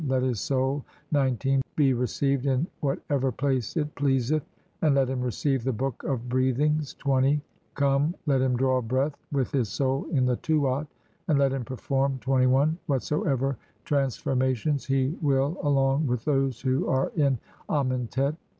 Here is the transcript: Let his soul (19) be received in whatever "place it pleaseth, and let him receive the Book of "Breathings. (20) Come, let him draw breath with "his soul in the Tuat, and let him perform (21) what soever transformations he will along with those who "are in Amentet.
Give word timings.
Let 0.07 0.23
his 0.23 0.39
soul 0.41 0.83
(19) 1.11 1.61
be 1.75 1.93
received 1.93 2.47
in 2.47 2.65
whatever 2.79 3.31
"place 3.31 3.77
it 3.77 3.93
pleaseth, 3.93 4.41
and 4.81 4.95
let 4.95 5.07
him 5.11 5.21
receive 5.21 5.63
the 5.63 5.73
Book 5.73 6.01
of 6.03 6.27
"Breathings. 6.27 6.95
(20) 6.95 7.39
Come, 7.75 8.15
let 8.25 8.41
him 8.41 8.57
draw 8.57 8.81
breath 8.81 9.13
with 9.31 9.51
"his 9.51 9.69
soul 9.69 10.07
in 10.11 10.25
the 10.25 10.37
Tuat, 10.37 10.87
and 11.27 11.37
let 11.37 11.53
him 11.53 11.63
perform 11.63 12.17
(21) 12.17 12.79
what 12.87 13.03
soever 13.03 13.57
transformations 13.85 14.87
he 14.87 15.15
will 15.21 15.59
along 15.61 16.07
with 16.07 16.25
those 16.25 16.59
who 16.61 16.87
"are 16.87 17.11
in 17.15 17.37
Amentet. 17.69 18.35